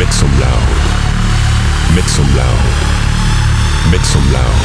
Make 0.00 0.14
some 0.14 0.32
loud. 0.40 0.68
Make 1.94 2.08
some 2.08 2.24
loud. 2.34 2.64
Make 3.92 4.00
some 4.00 4.32
loud. 4.32 4.60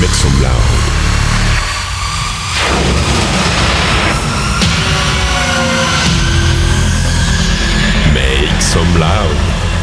Make 0.00 0.16
some 0.22 0.40
loud. 0.40 0.68
Make 8.14 8.62
some 8.62 8.98
loud. 8.98 9.36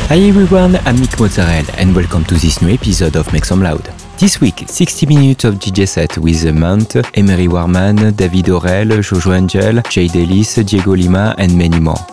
Hi 0.09 0.17
everyone, 0.17 0.77
I'm 0.77 0.95
Nick 0.95 1.19
Mozzarella 1.19 1.71
and 1.77 1.95
welcome 1.95 2.25
to 2.25 2.33
this 2.33 2.59
new 2.59 2.73
episode 2.73 3.15
of 3.15 3.31
Make 3.31 3.45
Some 3.45 3.61
Loud. 3.61 3.85
This 4.17 4.41
week, 4.41 4.63
60 4.67 5.05
minutes 5.05 5.43
of 5.43 5.59
DJ 5.59 5.87
set 5.87 6.17
with 6.17 6.43
Mount, 6.55 6.95
Emery 7.15 7.47
Warman, 7.47 8.15
David 8.15 8.45
Orel, 8.45 8.97
Jojo 9.03 9.37
Angel, 9.37 9.83
Jay 9.83 10.07
Delis, 10.07 10.65
Diego 10.65 10.95
Lima 10.95 11.35
and 11.37 11.55
many 11.55 11.79
more. 11.79 12.12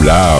Some 0.00 0.39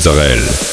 Mozzarella. 0.00 0.69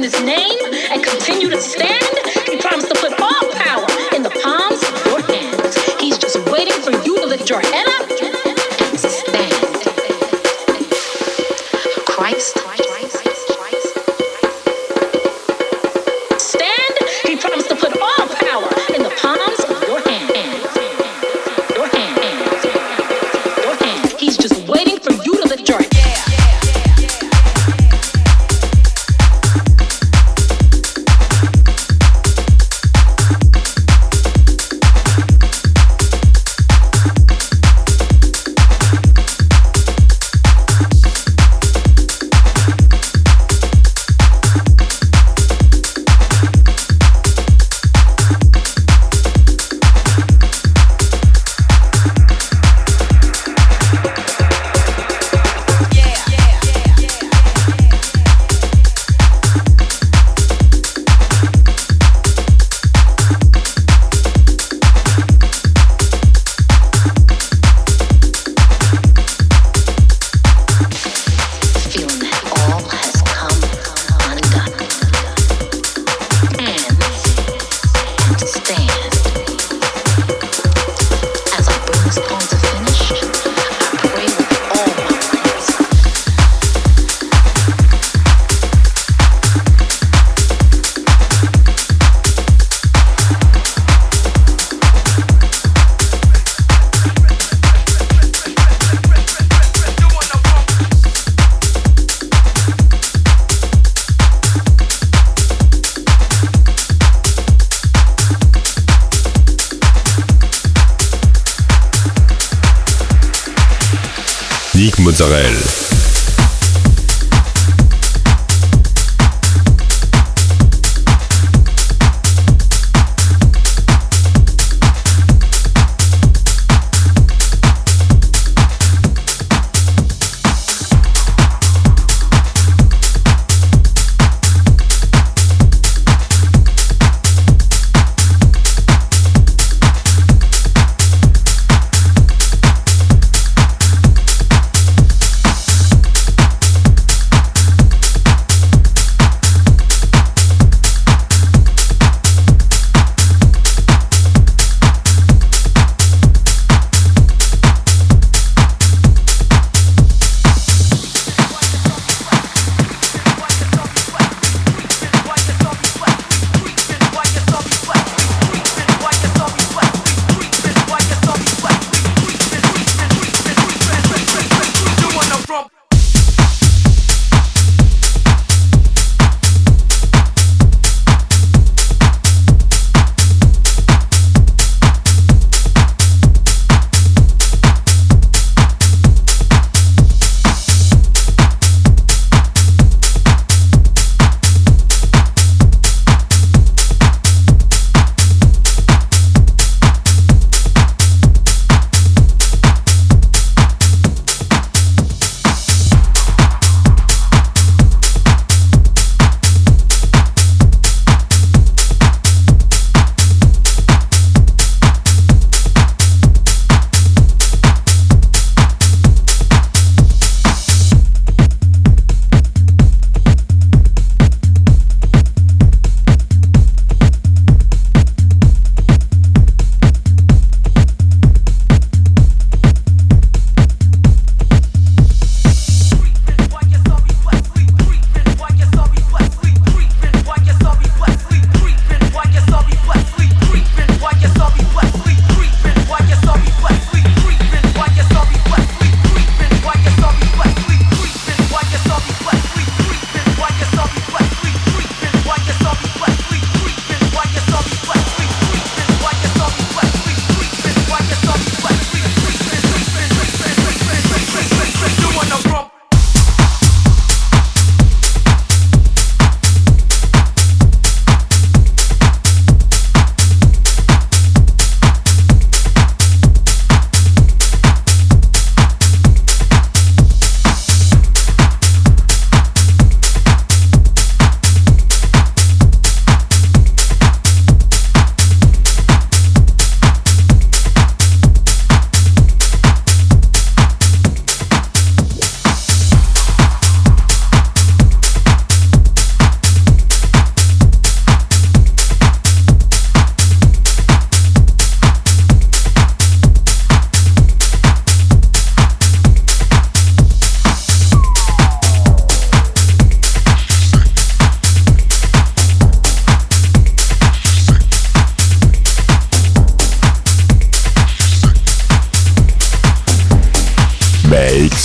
Mozzarella. 0.00 0.37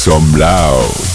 Some 0.04 0.34
loud. 0.34 1.13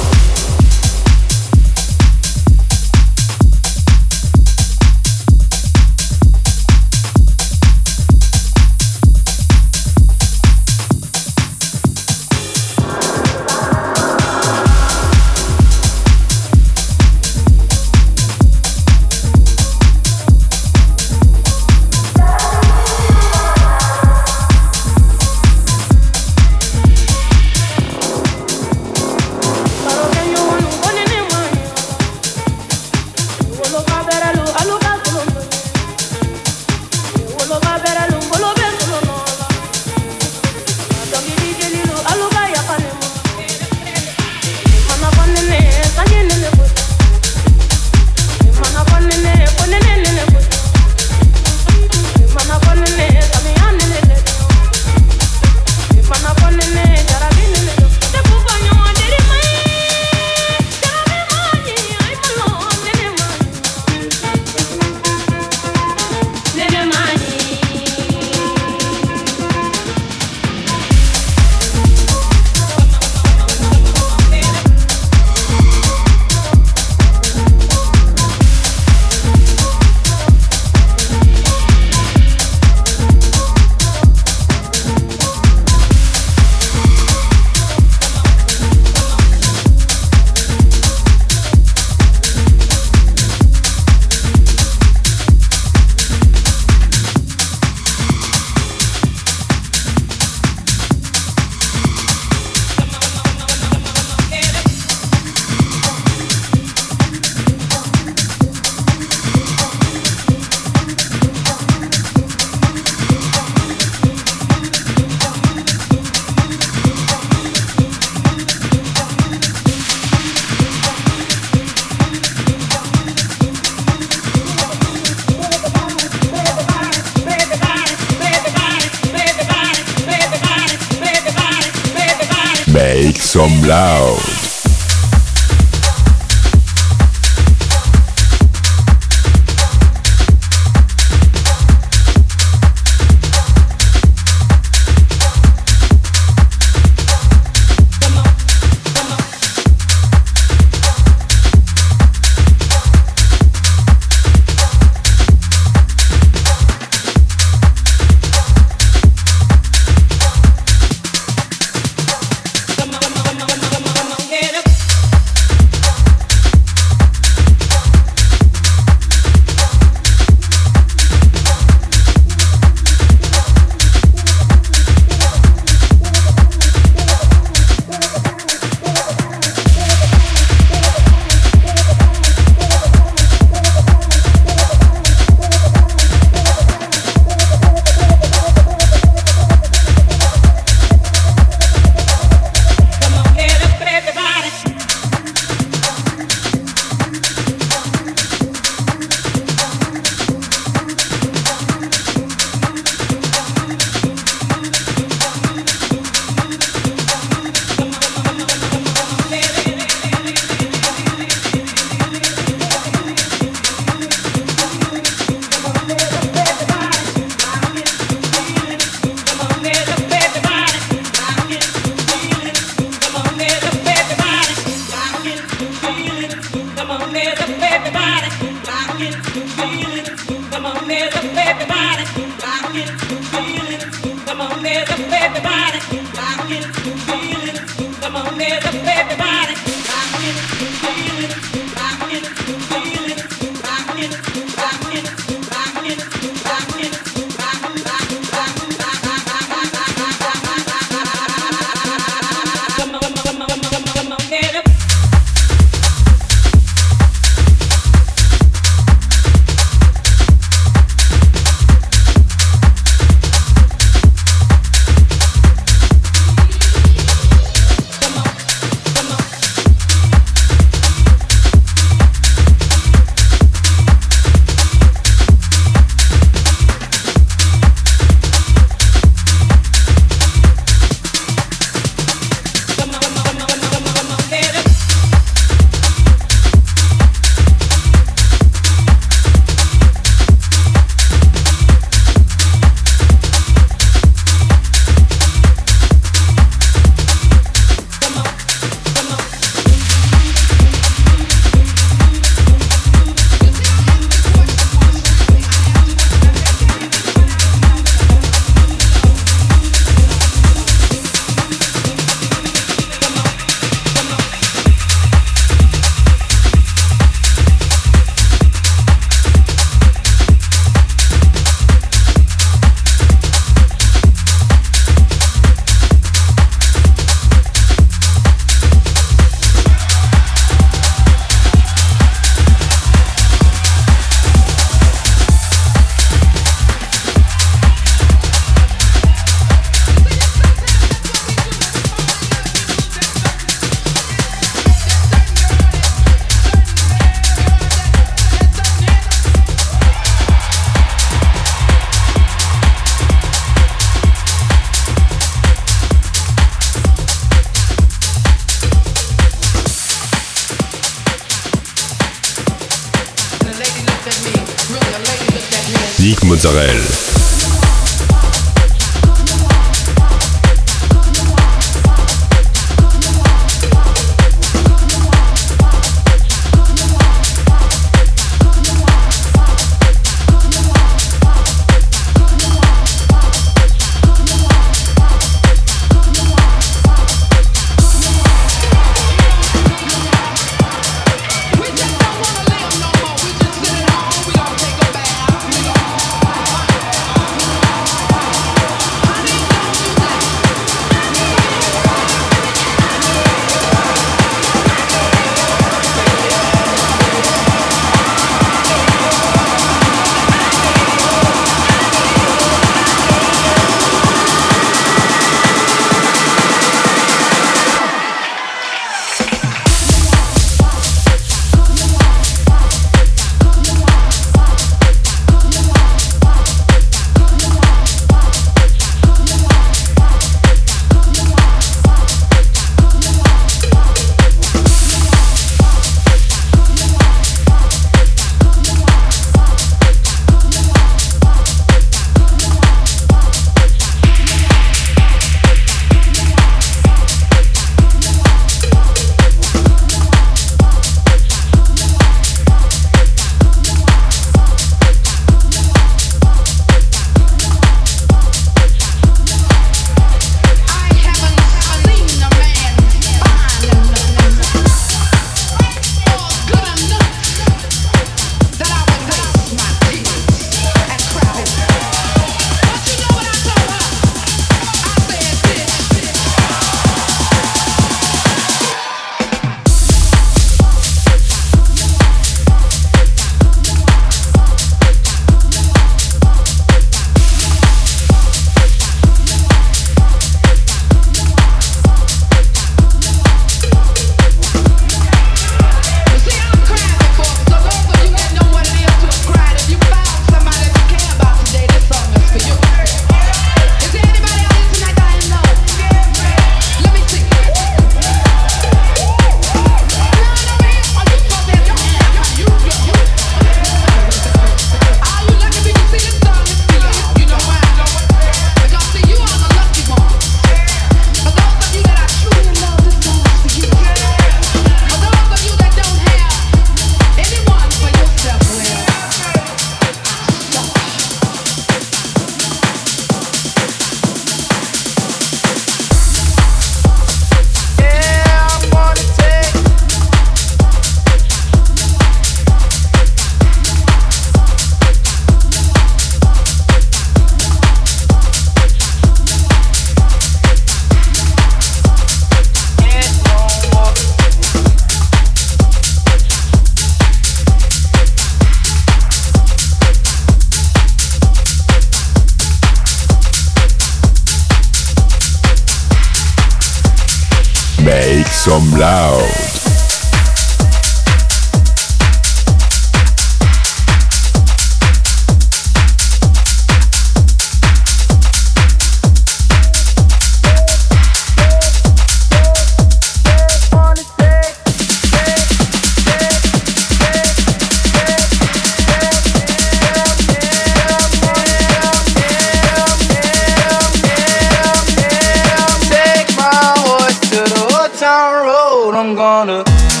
town 598.01 598.47
road, 598.47 598.95
I'm 598.95 599.13
gonna. 599.13 600.00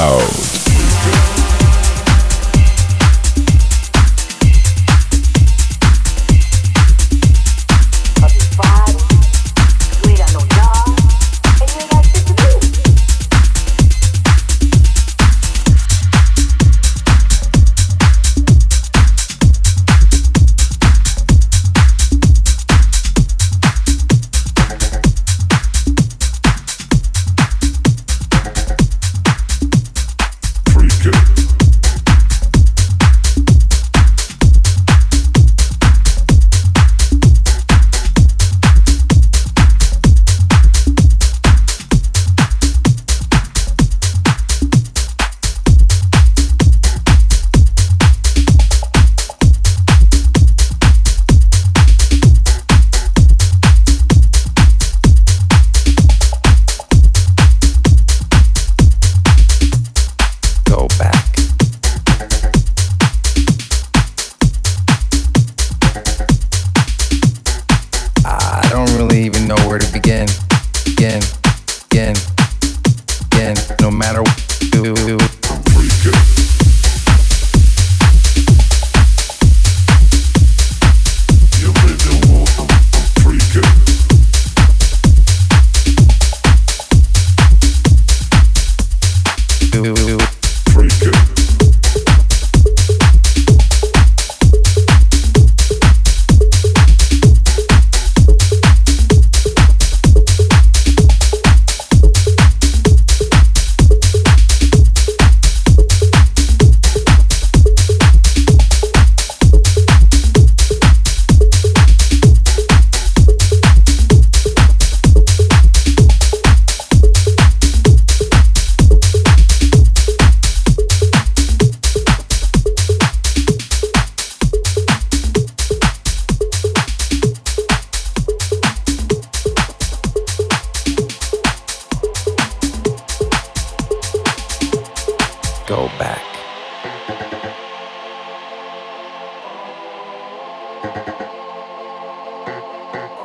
Some 0.00 0.39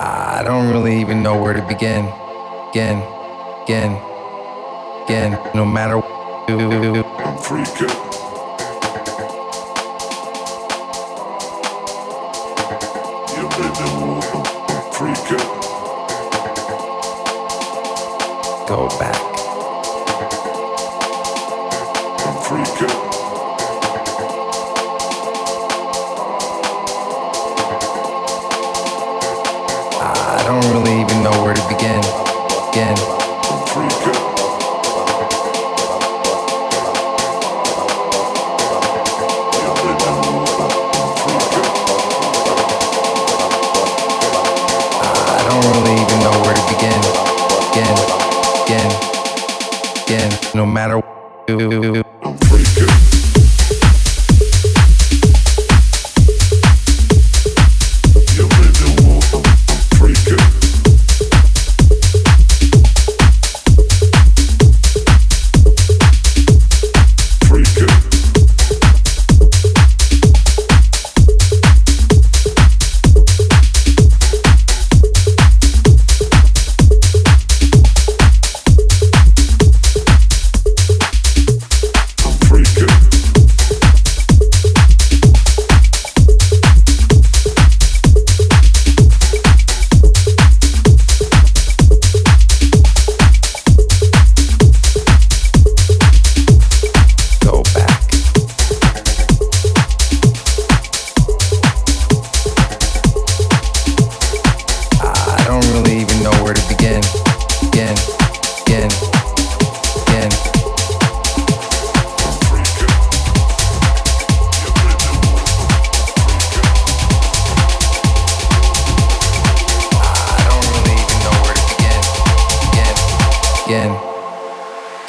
I 0.07 0.43
don't 0.43 0.71
really 0.71 1.01
even 1.01 1.23
know 1.23 1.35
where 1.35 1.53
to 1.53 1.63
begin. 1.63 2.05
Again, 2.69 3.01
again, 3.63 3.99
again. 5.03 5.39
No 5.55 5.65
matter 5.65 5.97
what, 5.97 6.49
I'm 7.25 7.37
freaking. 7.37 7.89
Go 18.67 18.87
back. 18.99 19.21
I'm 22.25 22.35
freaking. 22.43 23.04
believe 30.75 31.09
in 31.09 31.23
no 31.23 31.34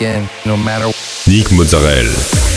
again, 0.06 0.28
no 0.44 0.56
matter. 0.56 0.86
Nick 1.26 1.50
Mozzarella. 1.52 2.55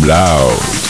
Make 0.00 0.89